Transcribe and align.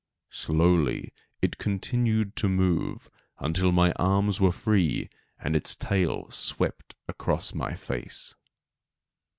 Slowly 0.31 1.13
it 1.43 1.59
continued 1.59 2.35
to 2.37 2.49
move, 2.49 3.07
until 3.37 3.71
my 3.71 3.91
arms 3.97 4.41
were 4.41 4.51
free 4.51 5.11
and 5.37 5.55
its 5.55 5.75
tail 5.75 6.31
swept 6.31 6.95
across 7.07 7.53
my 7.53 7.75
face. 7.75 8.33